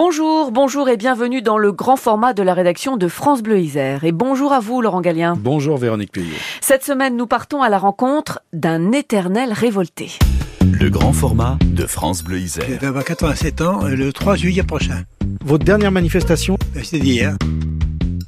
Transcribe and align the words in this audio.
Bonjour, 0.00 0.52
bonjour 0.52 0.90
et 0.90 0.98
bienvenue 0.98 1.40
dans 1.40 1.56
le 1.56 1.72
grand 1.72 1.96
format 1.96 2.34
de 2.34 2.42
la 2.42 2.52
rédaction 2.52 2.98
de 2.98 3.08
France 3.08 3.42
Bleu 3.42 3.60
Isère. 3.60 4.04
Et 4.04 4.12
bonjour 4.12 4.52
à 4.52 4.60
vous, 4.60 4.82
Laurent 4.82 5.00
Gallien. 5.00 5.32
Bonjour, 5.38 5.78
Véronique 5.78 6.12
Puyot. 6.12 6.34
Cette 6.60 6.84
semaine, 6.84 7.16
nous 7.16 7.26
partons 7.26 7.62
à 7.62 7.70
la 7.70 7.78
rencontre 7.78 8.40
d'un 8.52 8.92
éternel 8.92 9.54
révolté. 9.54 10.10
Le 10.70 10.90
grand 10.90 11.14
format 11.14 11.56
de 11.64 11.86
France 11.86 12.22
Bleu 12.22 12.40
Isère. 12.40 12.66
Je 12.68 12.74
vais 12.74 12.86
avoir 12.86 13.04
87 13.04 13.62
ans 13.62 13.86
euh, 13.86 13.96
le 13.96 14.12
3 14.12 14.36
juillet 14.36 14.64
prochain. 14.64 15.04
Votre 15.42 15.64
dernière 15.64 15.92
manifestation 15.92 16.58
Euh, 16.76 16.80
C'était 16.82 16.98
hier. 16.98 17.34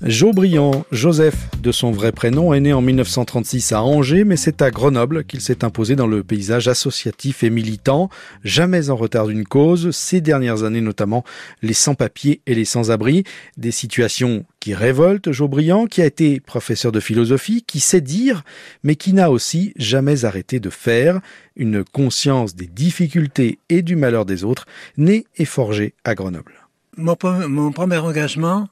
Jobriand, 0.00 0.84
Joseph, 0.92 1.48
de 1.60 1.72
son 1.72 1.90
vrai 1.90 2.12
prénom, 2.12 2.54
est 2.54 2.60
né 2.60 2.72
en 2.72 2.80
1936 2.80 3.72
à 3.72 3.82
Angers, 3.82 4.22
mais 4.22 4.36
c'est 4.36 4.62
à 4.62 4.70
Grenoble 4.70 5.24
qu'il 5.24 5.40
s'est 5.40 5.64
imposé 5.64 5.96
dans 5.96 6.06
le 6.06 6.22
paysage 6.22 6.68
associatif 6.68 7.42
et 7.42 7.50
militant, 7.50 8.08
jamais 8.44 8.90
en 8.90 8.96
retard 8.96 9.26
d'une 9.26 9.44
cause, 9.44 9.90
ces 9.90 10.20
dernières 10.20 10.62
années 10.62 10.82
notamment 10.82 11.24
les 11.62 11.72
sans-papiers 11.72 12.42
et 12.46 12.54
les 12.54 12.64
sans-abri, 12.64 13.24
des 13.56 13.72
situations 13.72 14.44
qui 14.60 14.72
révoltent 14.72 15.32
Jobriand, 15.32 15.86
qui 15.86 16.00
a 16.00 16.06
été 16.06 16.38
professeur 16.38 16.92
de 16.92 17.00
philosophie, 17.00 17.64
qui 17.66 17.80
sait 17.80 18.00
dire, 18.00 18.44
mais 18.84 18.94
qui 18.94 19.12
n'a 19.12 19.32
aussi 19.32 19.72
jamais 19.74 20.24
arrêté 20.24 20.60
de 20.60 20.70
faire, 20.70 21.18
une 21.56 21.82
conscience 21.82 22.54
des 22.54 22.68
difficultés 22.68 23.58
et 23.68 23.82
du 23.82 23.96
malheur 23.96 24.26
des 24.26 24.44
autres, 24.44 24.66
née 24.96 25.26
et 25.36 25.44
forgée 25.44 25.94
à 26.04 26.14
Grenoble. 26.14 26.54
Mon 26.96 27.16
premier 27.16 27.98
engagement, 27.98 28.68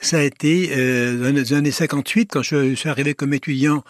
ça 0.00 0.18
a 0.18 0.22
été 0.22 0.70
euh, 0.76 1.16
dans 1.22 1.34
les 1.34 1.52
années 1.52 1.70
58, 1.70 2.30
quand 2.32 2.42
je 2.42 2.74
suis 2.74 2.88
arrivé 2.88 3.14
comme 3.14 3.34
étudiant 3.34 3.82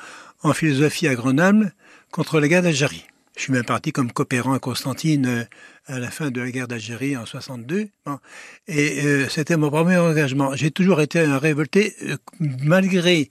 en 0.42 0.52
philosophie 0.52 1.08
à 1.08 1.14
Grenoble, 1.14 1.74
contre 2.10 2.40
la 2.40 2.48
guerre 2.48 2.62
d'Algérie. 2.62 3.04
Je 3.36 3.44
suis 3.44 3.52
même 3.52 3.64
parti 3.64 3.92
comme 3.92 4.10
coopérant 4.10 4.52
à 4.52 4.58
Constantine 4.58 5.26
euh, 5.26 5.44
à 5.86 6.00
la 6.00 6.10
fin 6.10 6.30
de 6.30 6.40
la 6.40 6.50
guerre 6.50 6.66
d'Algérie 6.66 7.16
en 7.16 7.24
62. 7.24 7.88
Bon. 8.04 8.18
Et 8.66 9.00
euh, 9.04 9.28
c'était 9.28 9.56
mon 9.56 9.70
premier 9.70 9.96
engagement. 9.96 10.56
J'ai 10.56 10.70
toujours 10.70 11.00
été 11.00 11.20
un 11.20 11.38
révolté, 11.38 11.94
euh, 12.02 12.16
malgré 12.40 13.30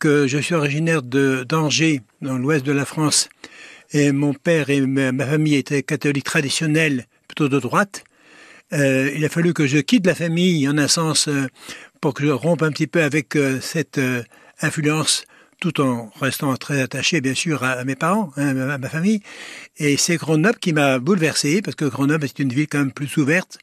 que 0.00 0.26
je 0.26 0.38
suis 0.38 0.54
originaire 0.54 1.02
de 1.02 1.44
d'Angers, 1.48 2.02
dans 2.20 2.36
l'ouest 2.36 2.64
de 2.64 2.72
la 2.72 2.84
France, 2.84 3.28
et 3.92 4.10
mon 4.10 4.34
père 4.34 4.70
et 4.70 4.80
ma 4.80 5.12
ma 5.12 5.26
famille 5.26 5.54
étaient 5.54 5.82
catholiques 5.84 6.24
traditionnels, 6.24 7.06
plutôt 7.28 7.48
de 7.48 7.60
droite. 7.60 8.04
Euh, 8.72 9.10
il 9.16 9.24
a 9.24 9.28
fallu 9.28 9.54
que 9.54 9.66
je 9.66 9.78
quitte 9.78 10.06
la 10.06 10.14
famille, 10.14 10.68
en 10.68 10.76
un 10.76 10.88
sens, 10.88 11.28
euh, 11.28 11.46
pour 12.00 12.14
que 12.14 12.24
je 12.24 12.30
rompe 12.30 12.62
un 12.62 12.70
petit 12.70 12.86
peu 12.86 13.02
avec 13.02 13.36
euh, 13.36 13.60
cette 13.60 13.98
euh, 13.98 14.22
influence, 14.60 15.24
tout 15.60 15.80
en 15.80 16.10
restant 16.20 16.56
très 16.56 16.80
attaché, 16.80 17.20
bien 17.20 17.34
sûr, 17.34 17.64
à, 17.64 17.84
mes 17.84 17.96
parents, 17.96 18.30
hein, 18.36 18.56
à, 18.56 18.78
ma 18.78 18.88
famille. 18.88 19.20
Et 19.76 19.96
c'est 19.96 20.16
Grenoble 20.16 20.58
qui 20.58 20.72
m'a 20.72 20.98
bouleversé, 20.98 21.62
parce 21.62 21.74
que 21.74 21.84
Grenoble 21.84 22.24
est 22.24 22.38
une 22.38 22.52
ville 22.52 22.68
quand 22.68 22.78
même 22.78 22.92
plus 22.92 23.16
ouverte, 23.16 23.58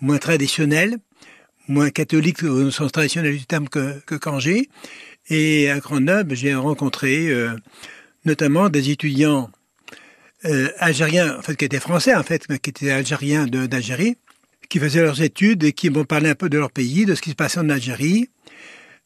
moins 0.00 0.18
traditionnelle, 0.18 0.98
moins 1.68 1.90
catholique 1.90 2.42
au 2.42 2.70
sens 2.70 2.92
traditionnel 2.92 3.36
du 3.36 3.46
terme 3.46 3.68
que, 3.68 4.00
que 4.00 4.14
qu'Angers. 4.14 4.68
Et 5.30 5.70
à 5.70 5.78
Grenoble, 5.78 6.34
j'ai 6.34 6.54
rencontré 6.54 7.28
euh, 7.28 7.50
notamment 8.24 8.68
des 8.68 8.90
étudiants 8.90 9.50
algériens, 10.78 11.36
en 11.36 11.42
fait, 11.42 11.56
qui 11.56 11.64
étaient 11.64 11.80
français, 11.80 12.14
en 12.14 12.22
fait, 12.22 12.44
mais 12.48 12.60
qui 12.60 12.70
étaient 12.70 12.92
algériens 12.92 13.46
d'Algérie, 13.46 14.16
qui 14.68 14.78
faisaient 14.78 15.02
leurs 15.02 15.22
études 15.22 15.64
et 15.64 15.72
qui 15.72 15.90
m'ont 15.90 16.04
parlé 16.04 16.30
un 16.30 16.34
peu 16.34 16.48
de 16.48 16.58
leur 16.58 16.70
pays, 16.70 17.06
de 17.06 17.14
ce 17.14 17.22
qui 17.22 17.30
se 17.30 17.34
passait 17.34 17.60
en 17.60 17.68
Algérie. 17.70 18.28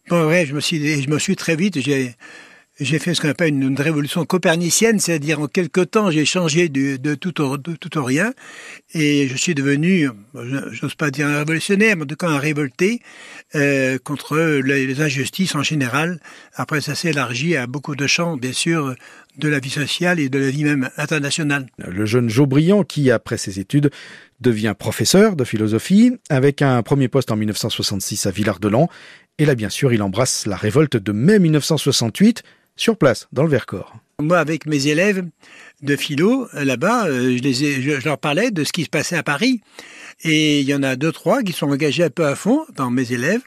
Bon, 0.09 0.27
ouais, 0.27 0.47
je 0.47 0.55
me 0.55 0.61
suis, 0.61 1.03
je 1.03 1.09
me 1.09 1.19
suis 1.19 1.36
très 1.36 1.56
vite, 1.56 1.81
j'ai, 1.81 2.14
j'ai 2.84 2.98
fait 2.98 3.14
ce 3.14 3.20
qu'on 3.20 3.28
appelle 3.28 3.55
une, 3.55 3.78
révolution 3.80 4.25
copernicienne, 4.25 4.98
c'est-à-dire 4.98 5.41
en 5.41 5.47
quelque 5.48 5.80
temps, 5.80 6.11
j'ai 6.11 6.25
changé 6.25 6.69
de, 6.69 7.14
tout 7.14 7.41
au, 7.41 8.05
rien, 8.05 8.33
et 8.94 9.28
je 9.28 9.36
suis 9.36 9.55
devenu, 9.55 10.08
je- 10.34 10.72
j'ose 10.72 10.94
pas 10.94 11.10
dire 11.10 11.27
un 11.27 11.38
révolutionnaire, 11.38 11.97
mais 11.97 12.03
en 12.05 12.06
tout 12.06 12.16
cas 12.16 12.28
un 12.28 12.38
révolté 12.38 13.00
euh, 13.55 13.98
contre 14.03 14.38
les, 14.38 14.86
les 14.86 15.00
injustices 15.00 15.55
en 15.55 15.62
général. 15.62 16.20
Après, 16.55 16.80
ça 16.80 16.94
s'est 16.94 17.10
élargi 17.10 17.56
à 17.56 17.66
beaucoup 17.66 17.97
de 17.97 18.06
champs, 18.06 18.36
bien 18.36 18.53
sûr, 18.53 18.94
de 19.38 19.48
la 19.48 19.59
vie 19.59 19.71
sociale 19.71 20.21
et 20.21 20.28
de 20.28 20.38
la 20.38 20.50
vie 20.50 20.65
même 20.65 20.91
internationale. 20.97 21.66
le 21.78 22.04
jeune 22.06 22.28
Jobriand 22.28 22.84
qui, 22.84 23.10
après 23.10 23.38
ses 23.38 23.59
études, 23.59 23.91
devient 24.41 24.75
professeur 24.78 25.37
de 25.37 25.44
philosophie, 25.44 26.12
avec 26.28 26.62
un 26.62 26.82
premier 26.82 27.09
poste 27.09 27.31
en 27.31 27.37
1966 27.37 28.26
à 28.26 28.31
Villard-de-Lans. 28.31 28.88
Et 29.38 29.47
là, 29.47 29.54
bien 29.54 29.71
sûr, 29.71 29.92
il 29.92 30.03
embrasse 30.03 30.47
la 30.47 30.56
révolte 30.56 30.97
de 30.97 31.12
mai 31.12 31.38
1968, 31.38 32.42
sur 32.77 32.97
place, 32.97 33.28
dans 33.33 33.43
le 33.43 33.49
Vercors. 33.49 33.97
Moi, 34.21 34.38
avec 34.38 34.66
mes 34.66 34.87
élèves 34.87 35.25
de 35.83 35.97
philo, 35.97 36.49
euh, 36.55 36.65
là-bas, 36.65 37.06
euh, 37.06 37.37
je, 37.43 38.05
leur 38.05 38.19
parlais 38.19 38.50
de 38.50 38.65
ce 38.65 38.72
qui 38.72 38.84
se 38.84 38.88
passait 38.88 39.16
à 39.16 39.22
Paris. 39.22 39.60
Et 40.22 40.60
il 40.60 40.69
y 40.69 40.75
en 40.75 40.83
a 40.83 40.97
deux, 40.97 41.12
trois 41.12 41.43
qui 41.43 41.53
sont 41.53 41.71
engagés 41.71 42.05
un 42.05 42.10
peu 42.10 42.27
à 42.27 42.37
fond 42.37 42.65
dans 42.77 42.91
mes 42.91 43.12
élèves. 43.12 43.43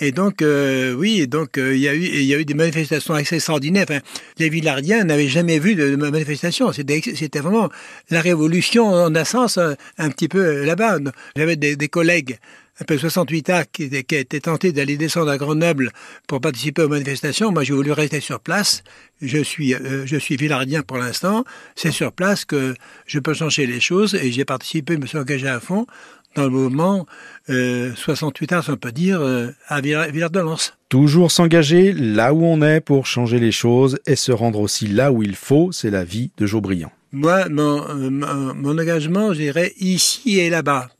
Et 0.00 0.12
donc, 0.12 0.42
euh, 0.42 0.92
oui, 0.92 1.26
donc 1.26 1.56
euh, 1.56 1.74
il 1.74 1.80
y 1.80 1.88
a 1.88 1.94
eu, 1.94 2.00
y 2.00 2.34
a 2.34 2.38
eu 2.38 2.44
des 2.44 2.54
manifestations 2.54 3.16
extraordinaires. 3.16 3.86
Enfin, 3.88 4.00
les 4.38 4.50
Villardiens 4.50 5.04
n'avaient 5.04 5.28
jamais 5.28 5.58
vu 5.58 5.74
de, 5.74 5.90
de 5.90 5.96
manifestation. 5.96 6.70
C'était, 6.72 7.00
vraiment 7.40 7.70
la 8.10 8.20
révolution 8.20 8.86
en 8.86 9.14
un 9.14 9.24
sens 9.24 9.56
euh, 9.56 9.72
un 9.96 10.10
petit 10.10 10.28
peu 10.28 10.64
là-bas. 10.64 10.98
J'avais 11.34 11.56
des, 11.56 11.88
collègues 11.88 12.38
un 12.78 12.84
peu 12.84 12.98
68 12.98 13.50
a 13.50 13.64
qui, 13.64 13.84
étaient- 13.84 14.24
qui 14.26 14.40
tentés 14.42 14.70
d'aller 14.72 14.98
descendre 14.98 15.30
à 15.30 15.38
Grenoble 15.38 15.92
pour 16.28 16.42
participer 16.42 16.82
aux 16.82 16.88
manifestations. 16.88 17.50
Moi, 17.50 17.64
j'ai 17.64 17.72
voulu 17.72 17.92
rester 17.92 18.20
sur 18.20 18.40
place. 18.40 18.82
Je 19.22 19.38
suis, 19.38 19.74
je 20.04 20.16
suis 20.18 20.36
villardien 20.36 20.82
pour 20.82 20.98
l'instant. 20.98 21.44
C'est 21.74 21.90
sur 21.90 22.12
place 22.12 22.44
que 22.44 22.74
je 23.06 23.18
peux 23.18 23.32
changer 23.32 23.66
les 23.66 23.80
choses 23.80 24.14
et 24.14 24.30
j'ai 24.30 24.44
participé, 24.44 24.98
me 24.98 25.06
suis 25.06 25.16
engagé 25.16 25.48
à 25.48 25.58
fond 25.58 25.86
dans 26.36 26.44
le 26.44 26.50
mouvement 26.50 27.06
euh, 27.50 27.92
68 27.96 28.52
ars, 28.52 28.64
on 28.68 28.76
peut 28.76 28.92
dire, 28.92 29.20
euh, 29.20 29.48
à 29.68 29.80
Villard- 29.80 30.08
Villard-de-Lans. 30.10 30.72
Toujours 30.88 31.30
s'engager 31.32 31.92
là 31.92 32.32
où 32.32 32.44
on 32.44 32.62
est 32.62 32.80
pour 32.80 33.06
changer 33.06 33.38
les 33.40 33.52
choses 33.52 33.98
et 34.06 34.14
se 34.16 34.30
rendre 34.32 34.60
aussi 34.60 34.86
là 34.86 35.10
où 35.12 35.22
il 35.22 35.34
faut, 35.34 35.72
c'est 35.72 35.90
la 35.90 36.04
vie 36.04 36.30
de 36.36 36.46
Jobriand. 36.46 36.92
Moi, 37.12 37.48
mon, 37.48 37.82
euh, 37.88 38.10
mon, 38.10 38.54
mon 38.54 38.78
engagement, 38.78 39.32
je 39.32 39.38
dirais, 39.40 39.72
ici 39.80 40.38
et 40.38 40.50
là-bas. 40.50 40.90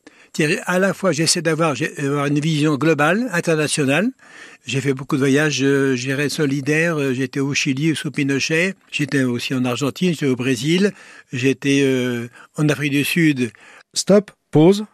À 0.66 0.78
la 0.78 0.92
fois, 0.92 1.12
j'essaie 1.12 1.40
d'avoir 1.40 1.74
une 1.98 2.40
vision 2.40 2.74
globale, 2.76 3.26
internationale. 3.32 4.10
J'ai 4.66 4.82
fait 4.82 4.92
beaucoup 4.92 5.16
de 5.16 5.20
voyages, 5.22 5.62
euh, 5.62 5.96
solidaires. 6.28 6.98
Euh, 7.00 7.14
J'étais 7.14 7.40
au 7.40 7.54
Chili, 7.54 7.96
sous 7.96 8.10
Pinochet. 8.10 8.74
J'étais 8.92 9.22
aussi 9.22 9.54
en 9.54 9.64
Argentine, 9.64 10.12
j'étais 10.12 10.26
au 10.26 10.36
Brésil. 10.36 10.92
J'étais 11.32 11.80
euh, 11.84 12.28
en 12.58 12.68
Afrique 12.68 12.92
du 12.92 13.04
Sud. 13.04 13.50
Stop, 13.94 14.30
pause, 14.56 14.86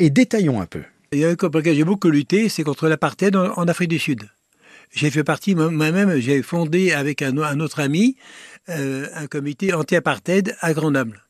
et 0.00 0.10
détaillons 0.10 0.60
un 0.60 0.66
peu. 0.66 0.82
Il 1.12 1.20
y 1.20 1.24
a 1.24 1.28
un 1.28 1.36
contre 1.36 1.72
j'ai 1.72 1.84
beaucoup 1.84 2.10
lutté, 2.10 2.48
c'est 2.48 2.64
contre 2.64 2.88
l'apartheid 2.88 3.36
en, 3.36 3.68
Afrique 3.68 3.90
du 3.90 4.00
Sud. 4.00 4.28
J'ai 4.92 5.12
fait 5.12 5.22
partie, 5.22 5.54
moi- 5.54 5.70
moi-même, 5.70 6.18
j'ai 6.18 6.42
fondé 6.42 6.90
avec 6.90 7.22
un, 7.22 7.60
autre 7.60 7.78
ami 7.78 8.16
euh, 8.68 9.06
un 9.14 9.28
comité 9.28 9.72
anti-apartheid 9.72 10.56
à 10.60 10.72
Grenoble. 10.72 11.22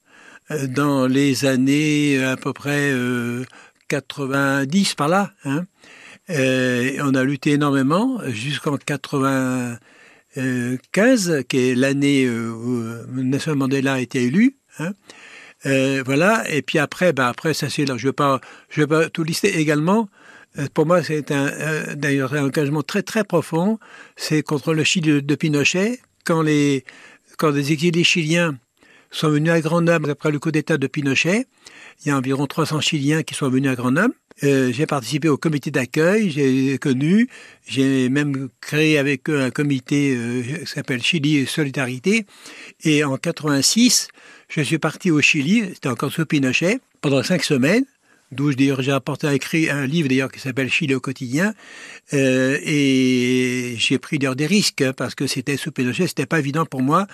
Euh, 0.50 0.66
dans 0.66 1.06
les 1.06 1.44
années 1.44 2.16
euh, 2.16 2.32
à 2.32 2.36
peu 2.38 2.54
près 2.54 2.91
euh, 2.91 3.44
90 3.88 4.94
par 4.94 5.09
là. 5.09 5.34
Hein. 5.44 5.66
Euh, 6.30 6.92
on 7.03 7.14
a 7.14 7.22
lutté 7.22 7.50
énormément 7.50 8.19
jusqu'en 8.28 8.78
95, 8.78 11.44
qui 11.50 11.59
est 11.59 11.75
l'année 11.75 12.25
euh, 12.25 12.50
où 12.50 12.80
euh, 12.80 13.04
Nelson 13.12 13.56
Mandela 13.56 13.92
a 13.92 14.00
été 14.00 14.22
élu. 14.22 14.56
Hein. 14.78 14.94
Euh, 15.66 16.03
voilà. 16.04 16.44
Et 16.50 16.62
puis 16.62 16.78
après, 16.78 17.12
bah 17.12 17.28
après 17.28 17.54
ça 17.54 17.69
c'est 17.69 17.84
là. 17.84 17.97
Je 17.97 18.09
vais 18.09 18.12
pas, 18.12 18.41
je 18.71 18.81
vais 18.81 18.87
pas 18.87 19.09
tout 19.09 19.25
lister 19.25 19.59
également. 19.59 20.09
Euh, 20.59 20.66
Pour 20.75 20.87
moi, 20.87 21.03
c'est 21.03 21.31
un, 21.31 21.47
euh, 21.48 21.94
d'ailleurs 21.94 22.34
un 22.34 22.44
engagement 22.44 22.82
très 22.82 23.03
très 23.03 23.25
profond. 23.25 23.78
C'est 24.16 24.43
contre 24.43 24.75
le 24.75 24.84
Chili 24.84 25.09
de, 25.09 25.21
de 25.21 25.34
Pinochet. 25.34 26.00
Quand 26.25 26.43
les, 26.43 26.84
quand 27.38 27.53
des 27.53 27.72
exilés 27.72 28.04
chiliens 28.04 28.59
sont 29.10 29.28
venus 29.31 29.53
à 29.53 29.60
Grenoble 29.60 30.10
après 30.10 30.31
le 30.31 30.38
coup 30.38 30.50
d'État 30.50 30.78
de 30.78 30.87
Pinochet, 30.87 31.47
il 32.04 32.09
y 32.09 32.10
a 32.12 32.16
environ 32.16 32.47
300 32.47 32.81
Chiliens 32.81 33.22
qui 33.22 33.34
sont 33.34 33.48
venus 33.48 33.71
à 33.71 33.75
Grenoble. 33.75 34.15
Euh, 34.42 34.72
j'ai 34.72 34.86
participé 34.86 35.28
au 35.28 35.36
comité 35.36 35.71
d'accueil, 35.71 36.30
j'ai 36.30 36.78
connu, 36.78 37.28
j'ai 37.66 38.09
même 38.09 38.48
créé 38.60 38.97
avec 38.97 39.28
eux 39.28 39.41
un 39.41 39.51
comité 39.51 40.15
euh, 40.16 40.42
qui 40.42 40.66
s'appelle 40.66 41.03
Chili 41.03 41.47
Solidarité. 41.47 42.24
Et 42.84 43.04
en 43.04 43.16
86, 43.16 44.09
je 44.50 44.62
suis 44.62 44.78
parti 44.78 45.10
au 45.12 45.20
Chili, 45.20 45.62
c'était 45.74 45.88
encore 45.88 46.12
sous 46.12 46.26
Pinochet, 46.26 46.80
pendant 47.00 47.22
cinq 47.22 47.44
semaines, 47.44 47.84
d'où 48.32 48.52
d'ailleurs 48.52 48.82
j'ai 48.82 48.91
apporté 48.91 49.28
un, 49.28 49.32
écrit, 49.32 49.70
un 49.70 49.86
livre 49.86 50.08
d'ailleurs 50.08 50.30
qui 50.30 50.41
s'appelle 50.41 50.68
Chili 50.68 50.92
au 50.92 51.00
quotidien. 51.00 51.54
Euh, 52.12 52.58
et 52.64 53.76
j'ai 53.78 53.98
pris 53.98 54.18
d'ailleurs 54.18 54.34
des 54.34 54.47
risques 54.47 54.82
hein, 54.82 54.92
parce 54.92 55.14
que 55.14 55.28
c'était 55.28 55.56
sous 55.56 55.70
Pinochet, 55.70 56.08
c'était 56.08 56.26
pas 56.26 56.41
évident 56.41 56.66
pour 56.66 56.82
moi 56.82 57.06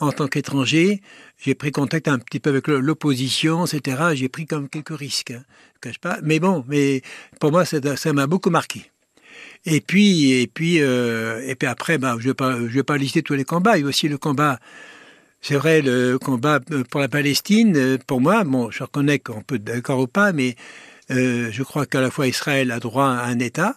en 0.00 0.10
tant 0.10 0.26
qu'étranger. 0.26 1.00
J'ai 1.38 1.54
pris 1.54 1.70
contact 1.70 2.08
un 2.08 2.18
petit 2.18 2.40
peu 2.40 2.50
avec 2.50 2.66
l'opposition, 2.66 3.66
etc. 3.66 4.02
J'ai 4.14 4.28
pris 4.28 4.46
comme 4.46 4.68
quelques 4.68 4.96
risques, 4.96 5.30
hein, 5.30 5.44
cache 5.80 5.98
pas. 5.98 6.18
Mais 6.24 6.40
bon, 6.40 6.64
mais 6.66 7.02
pour 7.38 7.52
moi 7.52 7.64
ça 7.64 8.12
m'a 8.12 8.26
beaucoup 8.26 8.50
marqué. 8.50 8.90
Et 9.64 9.80
puis 9.80 10.32
et 10.32 10.48
puis 10.48 10.80
euh, 10.80 11.40
et 11.46 11.54
puis 11.54 11.68
après, 11.68 11.98
ben 11.98 12.18
je 12.18 12.30
je 12.30 12.74
vais 12.74 12.82
pas 12.82 12.96
lister 12.96 13.22
tous 13.22 13.34
les 13.34 13.44
combats. 13.44 13.78
Il 13.78 13.82
y 13.82 13.84
a 13.84 13.86
aussi 13.86 14.08
le 14.08 14.18
combat 14.18 14.58
c'est 15.40 15.54
vrai, 15.56 15.80
le 15.82 16.18
combat 16.18 16.60
pour 16.90 17.00
la 17.00 17.08
Palestine, 17.08 17.76
euh, 17.76 17.98
pour 18.06 18.20
moi, 18.20 18.44
bon, 18.44 18.70
je 18.70 18.82
reconnais 18.82 19.18
qu'on 19.18 19.42
peut 19.42 19.56
être 19.56 19.64
d'accord 19.64 20.00
ou 20.00 20.06
pas, 20.06 20.32
mais 20.32 20.56
je 21.08 21.62
crois 21.64 21.86
qu'à 21.86 22.00
la 22.00 22.08
fois 22.08 22.28
Israël 22.28 22.70
a 22.70 22.78
droit 22.78 23.08
à 23.08 23.24
un 23.24 23.40
État, 23.40 23.74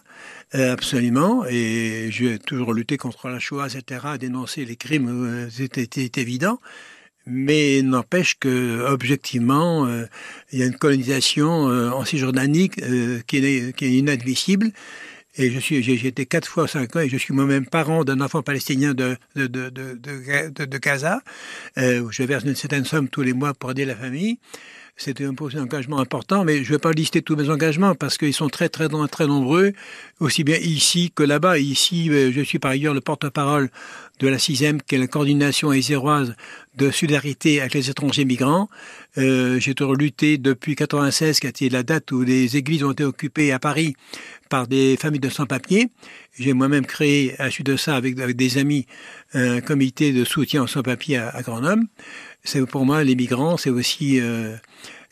absolument, 0.52 1.44
et 1.50 2.06
j'ai 2.10 2.38
toujours 2.38 2.72
lutté 2.72 2.96
contre 2.96 3.28
la 3.28 3.40
Shoah, 3.40 3.66
etc., 3.66 4.06
dénoncer 4.20 4.64
les 4.64 4.76
crimes, 4.76 5.48
c'était 5.50 6.20
évident. 6.20 6.60
Mais 7.26 7.82
n'empêche 7.82 8.38
que 8.38 8.84
objectivement, 8.86 9.88
il 10.52 10.58
y 10.60 10.62
a 10.62 10.66
une 10.66 10.76
colonisation 10.76 11.64
en 11.64 12.04
Cisjordanie 12.04 12.68
qui, 12.68 13.36
est, 13.38 13.76
qui 13.76 13.84
est 13.84 13.92
inadmissible 13.92 14.70
et 15.36 15.50
je 15.50 15.58
suis, 15.58 15.82
j'ai 15.82 16.06
été 16.06 16.26
quatre 16.26 16.48
fois 16.48 16.68
cinq 16.68 16.96
ans 16.96 17.00
et 17.00 17.08
je 17.08 17.16
suis 17.16 17.34
moi-même 17.34 17.66
parent 17.66 18.04
d'un 18.04 18.20
enfant 18.20 18.42
palestinien 18.42 18.94
de, 18.94 19.16
de, 19.34 19.46
de, 19.46 19.68
de, 19.70 20.64
de, 20.64 20.78
Gaza, 20.78 21.22
euh, 21.78 22.00
où 22.00 22.12
je 22.12 22.22
verse 22.22 22.44
une 22.44 22.54
certaine 22.54 22.84
somme 22.84 23.08
tous 23.08 23.22
les 23.22 23.32
mois 23.32 23.54
pour 23.54 23.72
aider 23.72 23.84
la 23.84 23.96
famille. 23.96 24.38
C'était 24.96 25.24
un, 25.24 25.34
engagement 25.60 25.98
important, 25.98 26.44
mais 26.44 26.58
je 26.58 26.70
ne 26.70 26.76
vais 26.76 26.78
pas 26.78 26.92
lister 26.92 27.20
tous 27.20 27.34
mes 27.34 27.50
engagements 27.50 27.96
parce 27.96 28.16
qu'ils 28.16 28.32
sont 28.32 28.48
très, 28.48 28.68
très, 28.68 28.88
très 29.08 29.26
nombreux, 29.26 29.72
aussi 30.20 30.44
bien 30.44 30.56
ici 30.58 31.10
que 31.12 31.24
là-bas. 31.24 31.58
Ici, 31.58 32.08
euh, 32.10 32.30
je 32.32 32.40
suis 32.40 32.60
par 32.60 32.70
ailleurs 32.70 32.94
le 32.94 33.00
porte-parole 33.00 33.70
de 34.20 34.28
la 34.28 34.38
sixième, 34.38 34.80
qui 34.80 34.94
est 34.94 34.98
la 34.98 35.08
coordination 35.08 35.72
iséroise 35.72 36.36
de 36.76 36.92
solidarité 36.92 37.60
avec 37.60 37.74
les 37.74 37.90
étrangers 37.90 38.24
migrants. 38.24 38.68
Euh, 39.18 39.58
j'ai 39.58 39.74
toujours 39.74 39.96
lutté 39.96 40.38
depuis 40.38 40.76
96, 40.76 41.40
qui 41.40 41.46
a 41.48 41.50
été 41.50 41.68
la 41.68 41.82
date 41.82 42.12
où 42.12 42.22
les 42.22 42.56
églises 42.56 42.84
ont 42.84 42.92
été 42.92 43.02
occupées 43.02 43.50
à 43.50 43.58
Paris 43.58 43.96
par 44.48 44.68
des 44.68 44.96
familles 44.96 45.20
de 45.20 45.28
sans-papiers. 45.28 45.88
J'ai 46.38 46.52
moi-même 46.52 46.86
créé, 46.86 47.34
à 47.40 47.50
suite 47.50 47.66
de 47.66 47.76
ça, 47.76 47.96
avec, 47.96 48.18
avec, 48.20 48.36
des 48.36 48.58
amis, 48.58 48.86
un 49.32 49.60
comité 49.60 50.12
de 50.12 50.24
soutien 50.24 50.62
aux 50.62 50.68
sans-papiers 50.68 51.16
à, 51.16 51.30
à 51.30 51.42
Grenoble. 51.42 51.82
C'est 52.44 52.64
pour 52.66 52.84
moi 52.84 53.02
les 53.04 53.14
migrants, 53.14 53.56
c'est 53.56 53.70
aussi 53.70 54.20
euh, 54.20 54.54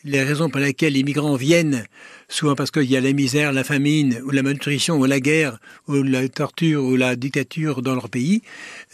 les 0.04 0.22
raisons 0.22 0.50
pour 0.50 0.60
lesquelles 0.60 0.92
les 0.92 1.02
migrants 1.02 1.34
viennent, 1.34 1.84
souvent 2.32 2.54
parce 2.54 2.70
qu'il 2.70 2.90
y 2.90 2.96
a 2.96 3.00
la 3.00 3.12
misère, 3.12 3.52
la 3.52 3.64
famine, 3.64 4.20
ou 4.24 4.30
la 4.30 4.42
malnutrition, 4.42 4.96
ou 4.96 5.04
la 5.04 5.20
guerre, 5.20 5.58
ou 5.86 6.02
la 6.02 6.28
torture, 6.28 6.82
ou 6.82 6.96
la 6.96 7.14
dictature 7.14 7.82
dans 7.82 7.94
leur 7.94 8.08
pays. 8.08 8.42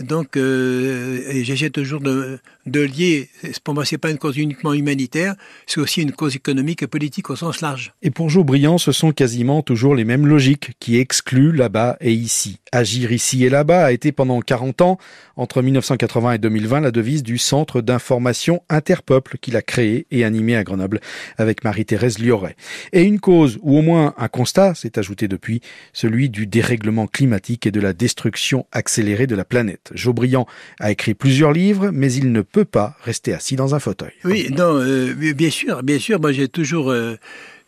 Donc, 0.00 0.36
euh, 0.36 1.42
j'essaie 1.42 1.70
toujours 1.70 2.00
de, 2.00 2.40
lier. 2.66 3.28
Pour 3.64 3.74
moi, 3.74 3.84
c'est 3.84 3.98
pas 3.98 4.10
une 4.10 4.18
cause 4.18 4.36
uniquement 4.36 4.74
humanitaire, 4.74 5.34
c'est 5.66 5.80
aussi 5.80 6.02
une 6.02 6.12
cause 6.12 6.36
économique 6.36 6.82
et 6.82 6.86
politique 6.86 7.30
au 7.30 7.36
sens 7.36 7.60
large. 7.60 7.92
Et 8.02 8.10
pour 8.10 8.28
Jo 8.28 8.44
Briand, 8.44 8.78
ce 8.78 8.92
sont 8.92 9.12
quasiment 9.12 9.62
toujours 9.62 9.94
les 9.94 10.04
mêmes 10.04 10.26
logiques 10.26 10.72
qui 10.80 10.98
excluent 10.98 11.52
là-bas 11.52 11.96
et 12.00 12.12
ici. 12.12 12.58
Agir 12.72 13.12
ici 13.12 13.44
et 13.44 13.48
là-bas 13.48 13.86
a 13.86 13.92
été 13.92 14.12
pendant 14.12 14.40
40 14.40 14.82
ans, 14.82 14.98
entre 15.36 15.62
1980 15.62 16.32
et 16.32 16.38
2020, 16.38 16.80
la 16.80 16.90
devise 16.90 17.22
du 17.22 17.38
Centre 17.38 17.80
d'information 17.80 18.62
interpeuple 18.68 19.38
qu'il 19.40 19.56
a 19.56 19.62
créé 19.62 20.06
et 20.10 20.24
animé 20.24 20.56
à 20.56 20.64
Grenoble 20.64 21.00
avec 21.38 21.64
Marie-Thérèse 21.64 22.18
Lioret. 22.18 22.56
Et 22.92 23.02
une 23.02 23.20
cause, 23.28 23.58
ou 23.60 23.78
au 23.78 23.82
moins 23.82 24.14
un 24.16 24.28
constat, 24.28 24.74
s'est 24.74 24.98
ajouté 24.98 25.28
depuis, 25.28 25.60
celui 25.92 26.30
du 26.30 26.46
dérèglement 26.46 27.06
climatique 27.06 27.66
et 27.66 27.70
de 27.70 27.78
la 27.78 27.92
destruction 27.92 28.64
accélérée 28.72 29.26
de 29.26 29.34
la 29.34 29.44
planète. 29.44 29.90
Jo 29.92 30.14
Briand 30.14 30.46
a 30.80 30.90
écrit 30.90 31.12
plusieurs 31.12 31.52
livres, 31.52 31.90
mais 31.92 32.10
il 32.10 32.32
ne 32.32 32.40
peut 32.40 32.64
pas 32.64 32.96
rester 33.02 33.34
assis 33.34 33.54
dans 33.54 33.74
un 33.74 33.80
fauteuil. 33.80 34.12
Oui, 34.24 34.48
non, 34.50 34.80
euh, 34.80 35.12
bien 35.34 35.50
sûr, 35.50 35.82
bien 35.82 35.98
sûr. 35.98 36.18
Moi, 36.18 36.32
j'ai 36.32 36.48
toujours, 36.48 36.90
euh, 36.90 37.16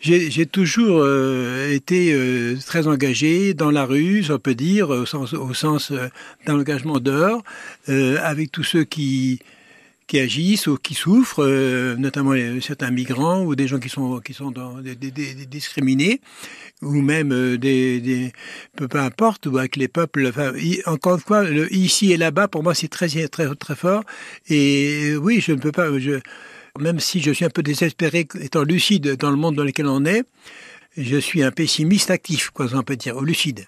j'ai 0.00 0.46
toujours 0.46 1.02
euh, 1.02 1.74
été 1.74 2.14
euh, 2.14 2.56
très 2.64 2.86
engagé 2.86 3.52
dans 3.52 3.70
la 3.70 3.84
rue, 3.84 4.24
on 4.30 4.38
peut 4.38 4.54
dire, 4.54 4.88
au 4.88 5.04
sens, 5.04 5.34
au 5.34 5.52
sens 5.52 5.90
euh, 5.90 6.08
d'un 6.46 6.54
engagement 6.54 7.00
dehors, 7.00 7.42
avec 7.86 8.50
tous 8.50 8.64
ceux 8.64 8.84
qui 8.84 9.40
qui 10.10 10.18
agissent 10.18 10.66
ou 10.66 10.76
qui 10.76 10.94
souffrent, 10.94 11.46
notamment 11.96 12.32
certains 12.60 12.90
migrants 12.90 13.44
ou 13.44 13.54
des 13.54 13.68
gens 13.68 13.78
qui 13.78 13.88
sont 13.88 14.18
qui 14.18 14.34
sont 14.34 14.50
dans, 14.50 14.80
des, 14.80 14.96
des, 14.96 15.12
des 15.12 15.46
discriminés 15.46 16.20
ou 16.82 17.00
même 17.00 17.56
des, 17.56 18.00
des 18.00 18.32
peu, 18.74 18.88
importe 18.98 19.46
ou 19.46 19.56
avec 19.58 19.76
les 19.76 19.86
peuples 19.86 20.26
enfin, 20.26 20.52
encore 20.86 21.14
une 21.14 21.20
fois 21.20 21.44
le 21.44 21.72
ici 21.72 22.10
et 22.10 22.16
là-bas 22.16 22.48
pour 22.48 22.64
moi 22.64 22.74
c'est 22.74 22.88
très 22.88 23.06
très 23.28 23.54
très 23.54 23.76
fort 23.76 24.02
et 24.48 25.14
oui 25.16 25.40
je 25.40 25.52
ne 25.52 25.60
peux 25.60 25.70
pas 25.70 25.96
je 26.00 26.18
même 26.80 26.98
si 26.98 27.20
je 27.20 27.30
suis 27.30 27.44
un 27.44 27.50
peu 27.50 27.62
désespéré 27.62 28.26
étant 28.40 28.64
lucide 28.64 29.16
dans 29.16 29.30
le 29.30 29.36
monde 29.36 29.54
dans 29.54 29.64
lequel 29.64 29.86
on 29.86 30.04
est, 30.04 30.24
je 30.96 31.16
suis 31.18 31.42
un 31.42 31.50
pessimiste 31.50 32.10
actif, 32.10 32.50
quoi, 32.50 32.66
on 32.74 32.82
peut 32.82 32.96
dire, 32.96 33.16
ou 33.16 33.22
lucide. 33.22 33.66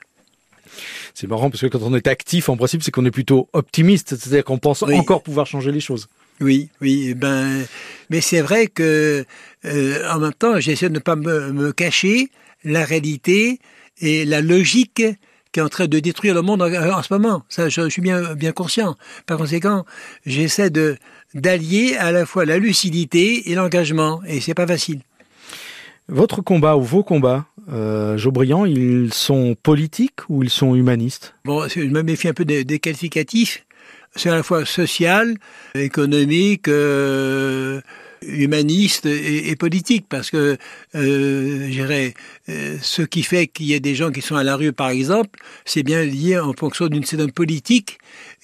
C'est 1.14 1.26
marrant 1.26 1.50
parce 1.50 1.60
que 1.60 1.66
quand 1.66 1.82
on 1.82 1.94
est 1.94 2.06
actif, 2.06 2.48
en 2.48 2.56
principe, 2.56 2.82
c'est 2.82 2.90
qu'on 2.90 3.04
est 3.04 3.10
plutôt 3.10 3.48
optimiste, 3.52 4.16
c'est-à-dire 4.16 4.44
qu'on 4.44 4.58
pense 4.58 4.82
oui. 4.82 4.96
encore 4.96 5.22
pouvoir 5.22 5.46
changer 5.46 5.70
les 5.70 5.80
choses. 5.80 6.08
Oui, 6.42 6.68
oui, 6.80 7.06
eh 7.10 7.14
ben, 7.14 7.64
mais 8.10 8.20
c'est 8.20 8.40
vrai 8.40 8.66
que 8.66 9.24
euh, 9.64 10.10
en 10.10 10.18
même 10.18 10.34
temps, 10.34 10.58
j'essaie 10.58 10.88
de 10.88 10.94
ne 10.94 10.98
pas 10.98 11.14
me, 11.14 11.52
me, 11.52 11.72
cacher 11.72 12.30
la 12.64 12.84
réalité 12.84 13.60
et 14.00 14.24
la 14.24 14.40
logique 14.40 15.02
qui 15.52 15.60
est 15.60 15.62
en 15.62 15.68
train 15.68 15.86
de 15.86 15.98
détruire 16.00 16.34
le 16.34 16.42
monde 16.42 16.62
en, 16.62 16.72
en 16.72 17.02
ce 17.02 17.12
moment. 17.12 17.44
Ça, 17.48 17.68
je, 17.68 17.82
je, 17.82 17.88
suis 17.88 18.02
bien, 18.02 18.34
bien 18.34 18.52
conscient. 18.52 18.96
Par 19.26 19.38
conséquent, 19.38 19.84
j'essaie 20.26 20.70
de 20.70 20.96
d'allier 21.34 21.96
à 21.96 22.10
la 22.12 22.26
fois 22.26 22.44
la 22.44 22.58
lucidité 22.58 23.50
et 23.50 23.54
l'engagement, 23.54 24.20
et 24.26 24.40
c'est 24.40 24.54
pas 24.54 24.66
facile. 24.66 25.00
Votre 26.08 26.42
combat 26.42 26.76
ou 26.76 26.82
vos 26.82 27.04
combats, 27.04 27.46
euh, 27.70 28.18
Jobriand, 28.18 28.64
ils 28.64 29.14
sont 29.14 29.54
politiques 29.62 30.28
ou 30.28 30.42
ils 30.42 30.50
sont 30.50 30.74
humanistes? 30.74 31.34
Bon, 31.44 31.68
je 31.68 31.80
me 31.80 32.02
méfie 32.02 32.28
un 32.28 32.34
peu 32.34 32.44
des, 32.44 32.64
des 32.64 32.80
qualificatifs. 32.80 33.64
C'est 34.14 34.28
à 34.28 34.34
la 34.34 34.42
fois 34.42 34.64
social, 34.66 35.34
économique, 35.74 36.68
euh, 36.68 37.80
humaniste 38.22 39.06
et, 39.06 39.56
politique, 39.56 40.06
parce 40.08 40.30
que, 40.30 40.56
euh, 40.94 42.10
euh, 42.48 42.76
ce 42.80 43.02
qui 43.02 43.22
fait 43.22 43.46
qu'il 43.46 43.66
y 43.66 43.72
ait 43.72 43.80
des 43.80 43.94
gens 43.94 44.10
qui 44.10 44.20
sont 44.20 44.36
à 44.36 44.44
la 44.44 44.56
rue, 44.56 44.72
par 44.72 44.90
exemple, 44.90 45.40
c'est 45.64 45.82
bien 45.82 46.04
lié 46.04 46.38
en 46.38 46.52
fonction 46.52 46.88
d'une 46.88 47.04
certaine 47.04 47.32
politique 47.32 47.98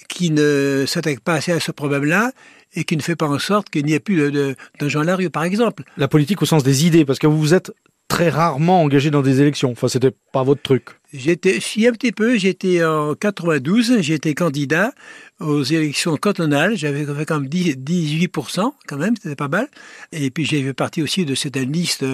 qui 0.07 0.31
ne 0.31 0.85
s'attaque 0.87 1.19
pas 1.19 1.35
assez 1.35 1.51
à 1.51 1.59
ce 1.59 1.71
problème-là 1.71 2.31
et 2.75 2.83
qui 2.83 2.97
ne 2.97 3.01
fait 3.01 3.15
pas 3.15 3.27
en 3.27 3.39
sorte 3.39 3.69
qu'il 3.69 3.85
n'y 3.85 3.93
ait 3.93 3.99
plus 3.99 4.17
de, 4.17 4.29
de, 4.29 4.55
de 4.79 4.89
gens 4.89 5.01
à 5.01 5.03
la 5.03 5.15
rue, 5.15 5.29
par 5.29 5.43
exemple. 5.43 5.83
La 5.97 6.07
politique 6.07 6.41
au 6.41 6.45
sens 6.45 6.63
des 6.63 6.85
idées, 6.85 7.05
parce 7.05 7.19
que 7.19 7.27
vous 7.27 7.39
vous 7.39 7.53
êtes 7.53 7.71
très 8.07 8.29
rarement 8.29 8.81
engagé 8.81 9.11
dans 9.11 9.21
des 9.21 9.39
élections. 9.39 9.71
Enfin, 9.71 9.87
c'était 9.87 10.13
pas 10.33 10.43
votre 10.43 10.61
truc. 10.61 10.98
J'étais, 11.11 11.59
si 11.59 11.87
un 11.87 11.91
petit 11.91 12.11
peu, 12.11 12.37
j'étais 12.37 12.85
en 12.85 13.15
92, 13.15 14.01
j'étais 14.01 14.35
candidat 14.35 14.91
aux 15.39 15.63
élections 15.63 16.17
cantonales. 16.17 16.77
J'avais 16.77 17.03
fait 17.03 17.25
comme 17.25 17.47
10, 17.47 17.77
18%, 17.77 18.73
quand 18.87 18.97
même, 18.97 19.15
c'était 19.15 19.35
pas 19.35 19.47
mal. 19.47 19.67
Et 20.11 20.29
puis 20.29 20.45
j'ai 20.45 20.61
fait 20.61 20.73
partie 20.73 21.01
aussi 21.01 21.25
de 21.25 21.33
cette 21.33 21.55
liste. 21.55 22.05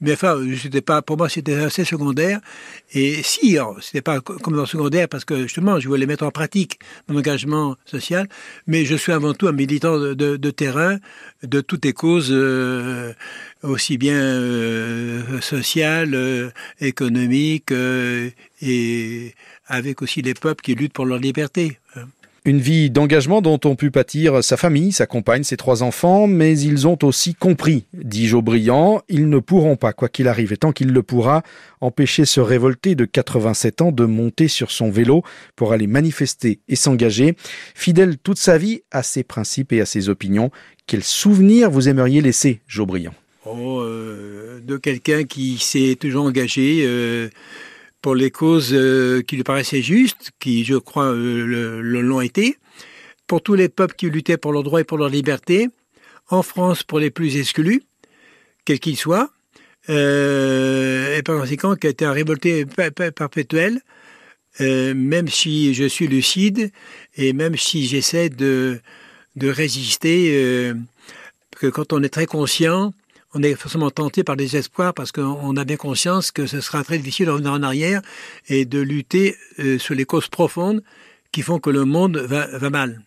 Mais 0.00 0.14
enfin, 0.14 0.38
c'était 0.60 0.80
pas, 0.80 1.02
pour 1.02 1.18
moi, 1.18 1.28
c'était 1.28 1.56
assez 1.56 1.84
secondaire. 1.84 2.40
Et 2.94 3.22
si, 3.22 3.58
c'était 3.82 4.00
pas 4.00 4.20
comme 4.20 4.54
dans 4.54 4.62
le 4.62 4.66
secondaire, 4.66 5.08
parce 5.08 5.26
que 5.26 5.42
justement, 5.42 5.78
je 5.78 5.88
voulais 5.88 6.06
mettre 6.06 6.24
en 6.24 6.30
pratique 6.30 6.78
mon 7.08 7.18
engagement 7.18 7.76
social. 7.84 8.28
Mais 8.66 8.86
je 8.86 8.94
suis 8.94 9.12
avant 9.12 9.34
tout 9.34 9.48
un 9.48 9.52
militant 9.52 9.98
de, 9.98 10.50
terrain, 10.50 10.96
de 11.42 11.60
toutes 11.60 11.84
les 11.84 11.92
causes, 11.92 12.30
euh, 12.30 13.12
aussi 13.62 13.98
bien 13.98 14.14
euh, 14.16 15.40
sociales, 15.40 16.14
euh, 16.14 16.50
économiques, 16.80 17.72
euh, 17.72 18.30
et 18.62 19.34
avec 19.66 20.02
aussi 20.02 20.22
les 20.22 20.34
peuples 20.34 20.62
qui 20.62 20.74
luttent 20.74 20.92
pour 20.92 21.06
leur 21.06 21.18
liberté. 21.18 21.78
Une 22.48 22.60
vie 22.60 22.88
d'engagement 22.88 23.42
dont 23.42 23.60
ont 23.66 23.76
pu 23.76 23.90
pâtir 23.90 24.42
sa 24.42 24.56
famille, 24.56 24.92
sa 24.92 25.04
compagne, 25.04 25.42
ses 25.42 25.58
trois 25.58 25.82
enfants, 25.82 26.26
mais 26.26 26.58
ils 26.58 26.86
ont 26.86 26.96
aussi 27.02 27.34
compris, 27.34 27.84
dit 27.92 28.26
Joe 28.26 28.42
Briand, 28.42 29.02
ils 29.10 29.28
ne 29.28 29.38
pourront 29.38 29.76
pas, 29.76 29.92
quoi 29.92 30.08
qu'il 30.08 30.28
arrive, 30.28 30.52
et 30.52 30.56
tant 30.56 30.72
qu'il 30.72 30.92
le 30.92 31.02
pourra, 31.02 31.42
empêcher 31.82 32.24
ce 32.24 32.40
révolté 32.40 32.94
de 32.94 33.04
87 33.04 33.82
ans 33.82 33.92
de 33.92 34.06
monter 34.06 34.48
sur 34.48 34.70
son 34.70 34.90
vélo 34.90 35.24
pour 35.56 35.74
aller 35.74 35.86
manifester 35.86 36.60
et 36.68 36.76
s'engager, 36.76 37.36
fidèle 37.74 38.16
toute 38.16 38.38
sa 38.38 38.56
vie 38.56 38.80
à 38.92 39.02
ses 39.02 39.24
principes 39.24 39.74
et 39.74 39.82
à 39.82 39.86
ses 39.86 40.08
opinions. 40.08 40.50
Quel 40.86 41.04
souvenir 41.04 41.70
vous 41.70 41.90
aimeriez 41.90 42.22
laisser, 42.22 42.60
Joe 42.66 42.86
Briand? 42.86 43.14
Oh, 43.44 43.80
euh, 43.80 44.60
De 44.64 44.78
quelqu'un 44.78 45.24
qui 45.24 45.58
s'est 45.58 45.98
toujours 46.00 46.24
engagé. 46.24 46.84
Euh 46.86 47.28
pour 48.02 48.14
les 48.14 48.30
causes 48.30 48.72
euh, 48.72 49.22
qui 49.22 49.36
lui 49.36 49.44
paraissaient 49.44 49.82
justes, 49.82 50.30
qui, 50.38 50.64
je 50.64 50.76
crois, 50.76 51.06
euh, 51.06 51.80
l'ont 51.82 52.20
été, 52.20 52.56
pour 53.26 53.42
tous 53.42 53.54
les 53.54 53.68
peuples 53.68 53.94
qui 53.96 54.08
luttaient 54.08 54.36
pour 54.36 54.52
leurs 54.52 54.62
droits 54.62 54.80
et 54.80 54.84
pour 54.84 54.98
leur 54.98 55.08
liberté, 55.08 55.68
en 56.28 56.42
France 56.42 56.82
pour 56.82 56.98
les 56.98 57.10
plus 57.10 57.36
exclus, 57.36 57.82
quels 58.64 58.80
qu'ils 58.80 58.96
soient, 58.96 59.30
euh, 59.90 61.16
et 61.16 61.22
par 61.22 61.40
conséquent 61.40 61.74
qui 61.74 61.86
a 61.86 61.90
été 61.90 62.04
un 62.04 62.12
révolté 62.12 62.66
perpétuel, 62.66 63.80
euh, 64.60 64.92
même 64.94 65.28
si 65.28 65.72
je 65.74 65.84
suis 65.84 66.08
lucide 66.08 66.70
et 67.16 67.32
même 67.32 67.56
si 67.56 67.86
j'essaie 67.86 68.28
de, 68.28 68.80
de 69.36 69.48
résister, 69.48 70.30
euh, 70.32 70.74
que 71.56 71.66
quand 71.68 71.92
on 71.92 72.02
est 72.02 72.08
très 72.08 72.26
conscient, 72.26 72.92
on 73.34 73.42
est 73.42 73.54
forcément 73.54 73.90
tenté 73.90 74.24
par 74.24 74.36
des 74.36 74.56
espoirs 74.56 74.94
parce 74.94 75.12
qu'on 75.12 75.56
a 75.56 75.64
bien 75.64 75.76
conscience 75.76 76.30
que 76.30 76.46
ce 76.46 76.60
sera 76.60 76.82
très 76.84 76.98
difficile 76.98 77.26
de 77.26 77.32
revenir 77.32 77.52
en 77.52 77.62
arrière 77.62 78.00
et 78.48 78.64
de 78.64 78.80
lutter 78.80 79.36
euh, 79.58 79.78
sur 79.78 79.94
les 79.94 80.04
causes 80.04 80.28
profondes 80.28 80.82
qui 81.32 81.42
font 81.42 81.58
que 81.58 81.70
le 81.70 81.84
monde 81.84 82.16
va, 82.16 82.46
va 82.58 82.70
mal. 82.70 83.02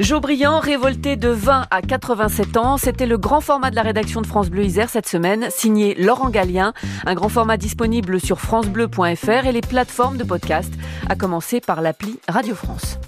Jo 0.00 0.20
Briand, 0.20 0.58
révolté 0.58 1.16
de 1.16 1.28
20 1.28 1.66
à 1.70 1.82
87 1.82 2.56
ans, 2.56 2.76
c'était 2.76 3.06
le 3.06 3.18
grand 3.18 3.40
format 3.40 3.70
de 3.70 3.76
la 3.76 3.82
rédaction 3.82 4.20
de 4.20 4.26
France 4.26 4.50
Bleu 4.50 4.64
Isère 4.64 4.88
cette 4.88 5.06
semaine, 5.06 5.46
signé 5.50 5.94
Laurent 5.94 6.30
Gallien, 6.30 6.72
un 7.04 7.14
grand 7.14 7.28
format 7.28 7.56
disponible 7.56 8.18
sur 8.18 8.40
francebleu.fr 8.40 9.46
et 9.46 9.52
les 9.52 9.60
plateformes 9.60 10.16
de 10.16 10.24
podcast, 10.24 10.72
à 11.08 11.14
commencer 11.14 11.60
par 11.60 11.82
l'appli 11.82 12.18
Radio 12.26 12.54
France. 12.54 12.98